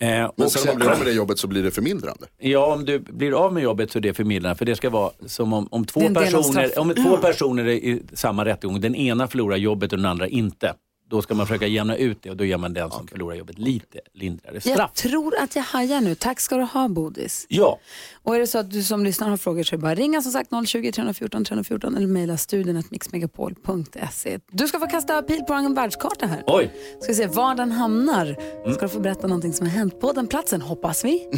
[0.00, 2.26] Eh, Men och sen om man blir av med det jobbet så blir det förmildrande.
[2.38, 4.58] Ja, om du blir av med jobbet så är det förmildrande.
[4.58, 8.02] För det ska vara som om, om, två, Det personer, om två personer är i
[8.12, 10.74] samma rättegång, den ena förlorar jobbet och den andra inte.
[11.12, 13.58] Då ska man försöka jämna ut det och då ger man den som förlorar jobbet
[13.58, 14.76] lite lindrigare straff.
[14.78, 16.14] Jag tror att jag hajar nu.
[16.14, 17.46] Tack ska du ha Bodis.
[17.48, 17.78] Ja,
[18.22, 20.22] Och är det så att du som lyssnar har frågor så är det bara ringa
[20.22, 24.38] som sagt 020 314 314 eller mejla studion mixmegapol.se.
[24.50, 26.42] Du ska få kasta pil på en världskarta här.
[26.46, 26.70] oj.
[27.00, 28.36] Ska se var den hamnar.
[28.72, 31.28] Ska du få berätta någonting som har hänt på den platsen, hoppas vi.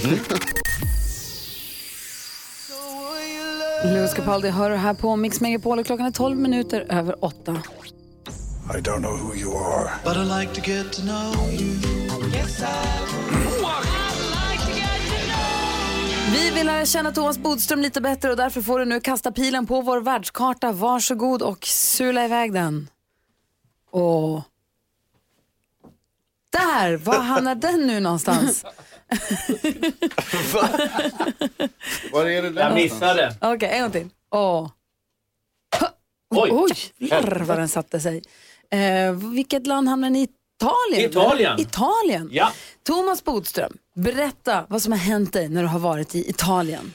[3.85, 7.63] Louis Capaldi hör här på Mix Megapol och klockan är 12 minuter över 8.
[8.71, 11.75] I don't know who you are, but I like to get to know you.
[12.33, 13.05] Yes, I
[16.33, 19.67] Vi vill lära känna Thomas Bodström lite bättre och därför får du nu kasta pilen
[19.67, 20.73] på vår världskarta.
[20.73, 22.89] Varsågod och sula iväg den.
[23.91, 24.43] Och...
[26.53, 26.97] Där!
[26.97, 28.65] Var hamnar den nu någonstans?
[32.13, 33.37] Var är det där Jag missade.
[33.41, 34.09] Okej, en gång till.
[34.29, 34.71] Och...
[36.31, 36.51] Oj.
[36.53, 38.23] Oj, jävlar vad den satte sig.
[38.75, 40.29] Eh, vilket land hamnar ni i?
[40.65, 41.11] Italien?
[41.11, 41.61] Italien.
[41.61, 42.29] Italien.
[42.33, 42.53] Ja.
[42.87, 46.95] Thomas Bodström, berätta vad som har hänt dig när du har varit i Italien.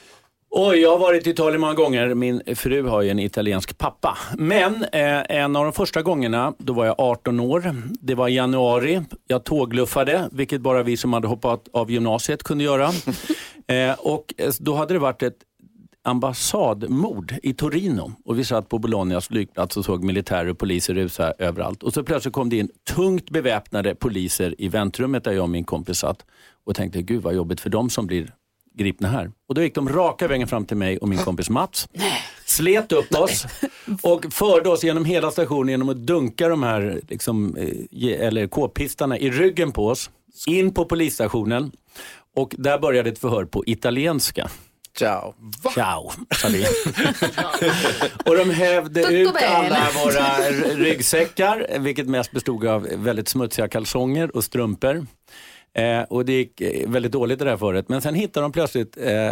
[0.52, 2.14] Oj, jag har varit i Italien många gånger.
[2.14, 4.18] Min fru har ju en italiensk pappa.
[4.36, 7.74] Men eh, en av de första gångerna, då var jag 18 år.
[8.00, 9.02] Det var i januari.
[9.26, 12.86] Jag tågluffade, vilket bara vi som hade hoppat av gymnasiet kunde göra.
[13.66, 15.38] eh, och eh, då hade det varit ett
[16.04, 21.34] ambassadmord i Torino och vi satt på Bolognas flygplats och såg militärer och poliser rusa
[21.38, 21.82] överallt.
[21.82, 25.64] Och så plötsligt kom det in tungt beväpnade poliser i väntrummet där jag och min
[25.64, 26.26] kompis satt
[26.64, 28.34] och tänkte, gud vad jobbigt för dem som blir
[28.74, 29.32] gripna här.
[29.48, 31.88] Och då gick de raka vägen fram till mig och min kompis Mats.
[32.44, 33.46] Slet upp oss
[34.02, 39.18] och förde oss genom hela stationen genom att dunka de här liksom, eh, eller k-pistarna
[39.18, 40.10] i ryggen på oss.
[40.46, 41.72] In på polisstationen
[42.36, 44.50] och där började ett förhör på italienska.
[44.98, 45.34] Ciao.
[45.74, 46.66] Ciao, sa vi.
[48.30, 50.36] och de hävde ut alla våra
[50.74, 55.06] ryggsäckar, vilket mest bestod av väldigt smutsiga kalsonger och strumpor.
[55.74, 57.88] Eh, och det gick eh, väldigt dåligt det där förut.
[57.88, 59.30] Men sen hittade de plötsligt eh,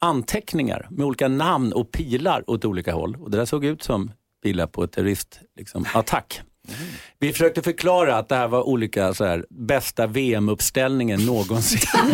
[0.00, 3.16] anteckningar med olika namn och pilar åt olika håll.
[3.20, 5.48] Och det där såg ut som pilar på terroristattack.
[5.56, 6.42] Liksom, attack.
[7.18, 11.80] Vi försökte förklara att det här var olika så här, bästa VM-uppställningen någonsin.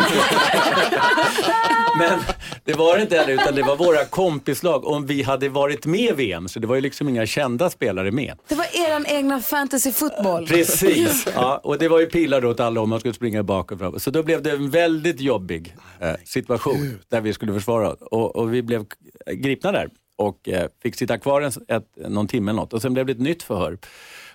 [1.98, 2.20] Men
[2.64, 6.00] det var det inte heller, utan det var våra kompislag om vi hade varit med
[6.00, 6.48] i VM.
[6.48, 8.38] Så det var ju liksom inga kända spelare med.
[8.48, 10.46] Det var er egna fantasy football.
[10.46, 13.72] Precis, ja, och det var ju pilar då åt alla om man skulle springa bak
[13.72, 14.00] och fram.
[14.00, 18.54] Så då blev det en väldigt jobbig eh, situation där vi skulle försvara och, och
[18.54, 18.84] vi blev
[19.32, 22.94] gripna där och eh, fick sitta kvar en, ett, någon timme eller något och sen
[22.94, 23.78] blev det ett nytt förhör.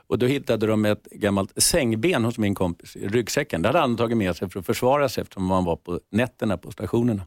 [0.07, 3.61] Och då hittade de ett gammalt sängben hos min kompis i ryggsäcken.
[3.61, 6.57] Det hade han tagit med sig för att försvara sig eftersom han var på nätterna
[6.57, 7.21] på stationerna.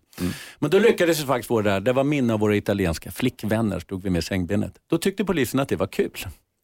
[0.59, 1.81] Men då lyckades vi faktiskt få det där.
[1.81, 4.73] Det var min av våra italienska flickvänner stod vi med sängbenet.
[4.91, 6.11] Då tyckte polisen att det var kul.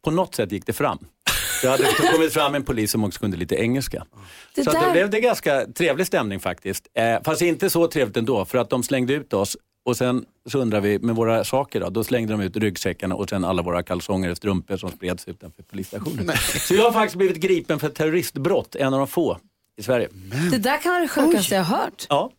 [0.04, 0.98] På något sätt gick det fram.
[1.62, 4.04] Det hade kommit fram en polis som också kunde lite engelska.
[4.54, 6.86] Det så där- då blev det ganska trevlig stämning faktiskt.
[6.94, 10.58] Eh, fast inte så trevligt ändå för att de slängde ut oss och sen så
[10.58, 13.82] undrar vi med våra saker då, då slängde de ut ryggsäckarna och sen alla våra
[13.82, 16.36] kalsonger och strumpor som spreds utanför polisstationen.
[16.36, 19.38] Så jag har faktiskt blivit gripen för terroristbrott, en av de få
[19.76, 20.08] i Sverige.
[20.50, 22.06] Det där kan vara det sjukaste jag har hört.
[22.08, 22.30] Ja.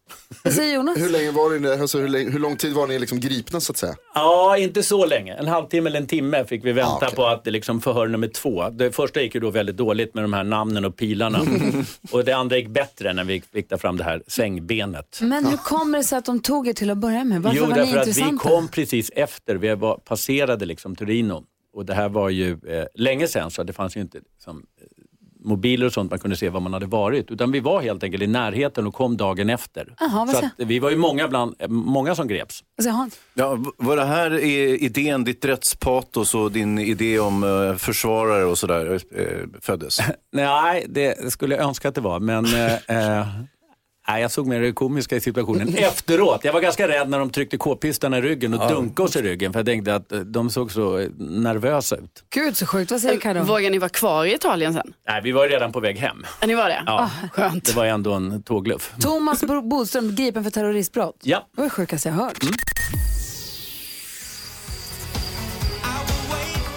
[0.44, 0.98] Vad säger Jonas?
[0.98, 3.72] Hur länge var ni, alltså, hur, länge, hur lång tid var ni liksom gripna så
[3.72, 3.96] att säga?
[4.14, 5.34] Ja, inte så länge.
[5.34, 7.16] En halvtimme eller en timme fick vi vänta Ah, okej.
[7.16, 8.70] på att det liksom förhör nummer två.
[8.70, 11.40] Det första gick ju då väldigt dåligt med de här namnen och pilarna.
[12.12, 15.20] och det andra gick bättre när vi fick ta fram det här sängbenet.
[15.22, 17.42] Men hur kommer det sig att de tog er till att börja med?
[17.42, 18.50] Varför jo, var ni därför att vi intressanta?
[18.50, 19.56] kom precis efter.
[19.56, 21.44] Vi var, passerade liksom Torino.
[21.74, 24.88] Och det här var ju eh, länge sedan så det fanns ju inte liksom, eh,
[25.46, 27.32] mobiler och sånt man kunde se var man hade varit.
[27.32, 29.94] Utan vi var helt enkelt i närheten och kom dagen efter.
[30.00, 32.64] Vad så vi var ju många, bland, många som greps.
[33.34, 38.58] Ja, var det här i- idén, ditt rättspatos och din idé om eh, försvarare och
[38.58, 39.26] sådär eh,
[39.62, 40.00] föddes?
[40.34, 42.20] Nej, det skulle jag önska att det var.
[42.20, 43.28] Men eh,
[44.08, 46.44] nej, jag såg mer det komiska i situationen efteråt.
[46.44, 49.54] Jag var ganska rädd när de tryckte k-pistarna i ryggen och dunkade oss i ryggen.
[49.54, 52.24] För jag tänkte att eh, de såg så eh, nervösa ut.
[52.36, 52.92] Gud så sjukt.
[52.92, 53.44] Vad säger Carro?
[53.44, 54.94] Vågar ni vara kvar i Italien sen?
[55.08, 56.26] Nej, vi var ju redan på väg hem.
[56.42, 56.84] Ja, ni var det?
[56.86, 57.66] Ja, Skönt.
[57.66, 58.94] det var ändå en tågluff.
[59.02, 61.16] Thomas Bo- Bodström gripen för terroristbrott.
[61.24, 61.48] Ja.
[61.56, 62.38] Det var det sjukaste jag hört.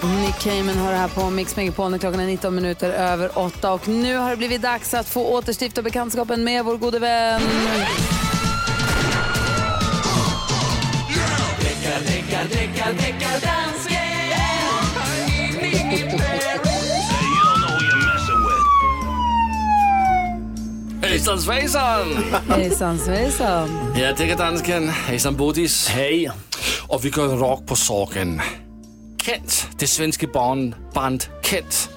[0.03, 3.73] Nick Cayman har det här på Mix Megapol när klockan är 19 minuter över 8
[3.73, 7.41] och nu har det blivit dags att få återstifta bekantskapen med vår gode vän.
[21.01, 22.23] Hejsan svejsan!
[22.49, 23.69] Hejsan svejsan.
[23.95, 24.89] Jag tycker dansken.
[24.89, 25.87] Hejsan Bodis.
[25.87, 26.31] Hej.
[26.87, 28.41] Och vi går rakt på saken.
[29.23, 31.89] Kent, det svenska barn, band Kent,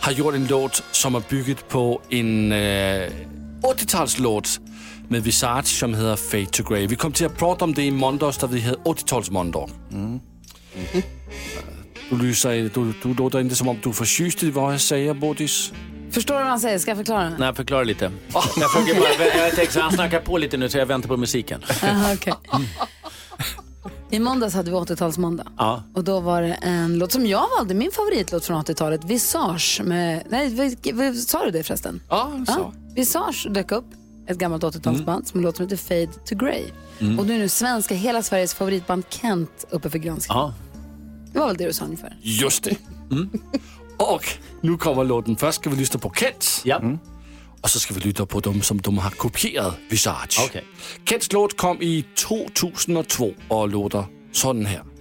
[0.00, 3.10] har gjort en låt som är byggt på en eh,
[3.62, 4.60] 80-talslåt
[5.08, 6.86] med Visage som heter Fade to Grey.
[6.86, 9.70] Vi kom till att prata om det i måndags där vi hade 80-talsmåndag.
[12.10, 15.14] Du, lyser, du, du låter inte som om du är förtjust i vad jag säger,
[15.14, 15.72] Bodis.
[16.10, 16.78] Förstår du vad han säger?
[16.78, 17.32] Ska jag förklara?
[17.38, 18.12] Nej, förklara lite.
[18.32, 21.16] Jag, försöker bara, jag tänkte så han snackar på lite nu så jag väntar på
[21.16, 21.62] musiken.
[21.82, 22.34] Aha, okej.
[24.14, 25.46] I måndags hade vi 80-talsmåndag.
[25.58, 25.82] Ja.
[25.94, 30.22] Och då var det en låt som jag valde, min favoritlåt från 80-talet, Visage med...
[30.30, 30.48] Nej,
[30.82, 32.00] vi- vi- sa du det förresten?
[32.08, 32.52] Ja, så.
[32.58, 33.84] Ja, Visage dök upp,
[34.26, 36.62] ett gammalt 80-talsband som en låt som heter Fade to Grey.
[37.18, 40.38] Och nu är nu svenska, hela Sveriges favoritband Kent uppe för granskning.
[40.38, 40.54] Ja.
[41.32, 42.16] Det var väl det du sa ungefär?
[42.22, 42.76] Just det.
[43.96, 44.24] Och
[44.60, 45.36] nu kommer låten.
[45.36, 46.60] Först ska vi lyssna på Kent.
[46.64, 46.80] Ja.
[47.64, 50.40] Och så ska vi lyssna på dem som de har kopierat Visage.
[50.44, 50.64] Okej.
[51.08, 54.93] Kents låt kom i 2002 och låter sådan här.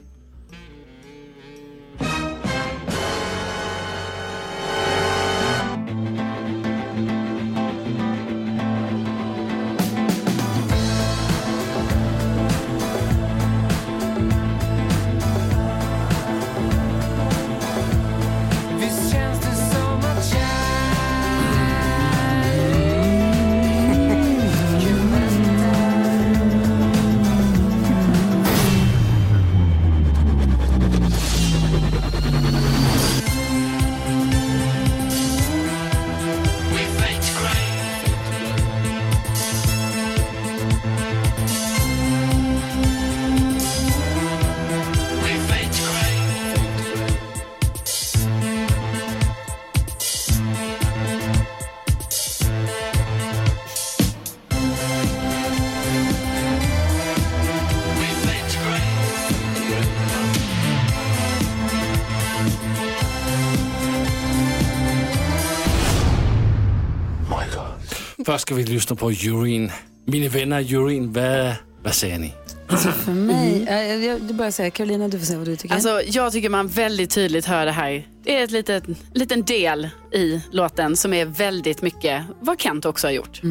[68.34, 69.72] Först ska vi lyssna på Urine.
[70.06, 72.34] Mina vänner Urine, vad, vad säger ni?
[72.68, 75.76] Alltså för mig, jag, jag, jag börjar säga, Carolina du får säga vad du tycker.
[75.76, 78.08] Alltså, jag tycker man väldigt tydligt hör det här.
[78.24, 83.08] Det är en litet, liten del i låten som är väldigt mycket vad Kent också
[83.08, 83.42] har gjort.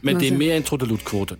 [0.00, 1.38] Men det är mer än trudeluttkvoten.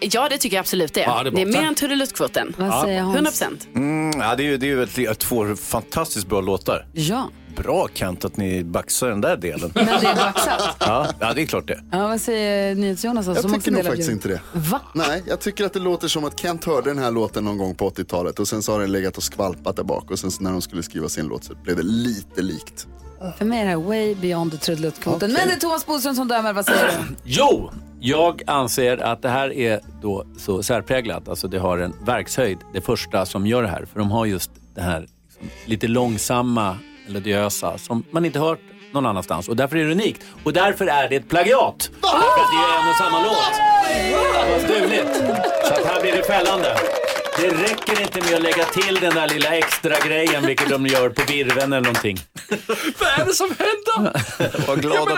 [0.00, 1.08] Ja, det tycker jag absolut det är.
[1.08, 2.54] Ja, det är det är mer än trudeluttkvoten.
[2.58, 3.14] vad säger Hans?
[3.14, 3.68] 100 procent.
[3.74, 6.86] Mm, ja, det är ju, det är ju ett, två fantastiskt bra låtar.
[6.92, 9.70] Ja, Bra Kent att ni baxar den där delen.
[9.74, 10.76] men det är baxat.
[10.80, 11.80] Ja, ja det är klart det.
[11.92, 13.26] Ja, vad säger NyhetsJonas?
[13.26, 14.40] Jag tycker nog faktiskt inte det.
[14.52, 14.80] Va?
[14.94, 17.74] Nej, jag tycker att det låter som att Kent hörde den här låten någon gång
[17.74, 20.50] på 80-talet och sen så har den legat och skvalpat där bak och sen när
[20.52, 22.86] de skulle skriva sin låt så blev det lite likt.
[23.38, 25.32] För mig är det här way beyond the trudeluttkvoten.
[25.32, 27.14] Men det är Thomas Bodström som dömer, vad säger du?
[27.24, 31.28] Jo, jag anser att det här är då så särpräglat.
[31.28, 33.84] Alltså det har en verkshöjd, det första som gör det här.
[33.92, 38.60] För de har just det här liksom, lite långsamma, melodiösa som man inte hört
[38.92, 39.48] någon annanstans.
[39.48, 40.22] Och därför är det unikt.
[40.44, 41.90] Och därför är det ett plagiat.
[42.02, 43.52] Därför att det är en och samma låt.
[44.50, 45.16] Vad stuligt.
[45.64, 46.76] Så att här blir det fällande.
[47.36, 51.08] Det räcker inte med att lägga till den där lilla extra grejen, vilket de gör
[51.08, 52.18] på virven eller någonting.
[52.98, 54.22] Vad är det som händer?
[54.66, 55.16] Vad glad jag blev.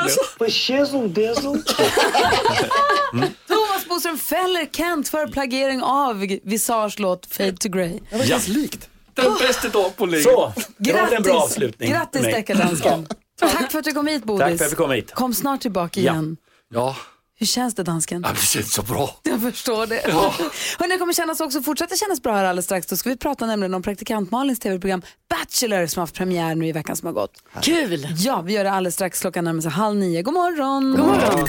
[3.48, 7.98] Thomas Bodström fäller Kent för plagiering av Visage låt Fade to Grey.
[8.10, 8.88] Det känns likt.
[9.14, 10.22] Den bästa dag på länge.
[10.22, 11.90] Så, det var en bra avslutning.
[11.90, 13.06] Grattis deckardansken.
[13.40, 14.40] Tack för att du kom hit Bodis.
[14.40, 15.12] Tack för att jag fick komma hit.
[15.14, 16.36] Kom snart tillbaka igen.
[16.74, 16.96] Ja,
[17.38, 18.22] Hur känns det dansken?
[18.22, 19.16] det känns så bra.
[19.22, 20.00] Jag förstår det.
[20.12, 22.86] Hörrni, det kommer kännas också, fortsätta kännas bra här alldeles strax.
[22.86, 26.66] Då ska vi prata nämligen om praktikant Malins tv-program Bachelor som har haft premiär nu
[26.66, 27.32] i veckan som har gått.
[27.62, 28.08] Kul!
[28.16, 29.20] Ja, vi gör det alldeles strax.
[29.20, 30.22] Klockan närmar sig halv nio.
[30.22, 30.90] God morgon!
[30.96, 31.48] God morgon!